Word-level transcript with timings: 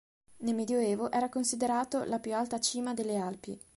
Nel 0.37 0.55
medioevo 0.55 1.11
era 1.11 1.29
considerato 1.29 2.05
la 2.05 2.17
più 2.17 2.33
alta 2.33 2.59
cima 2.59 2.95
delle 2.95 3.17
Alpi. 3.17 3.59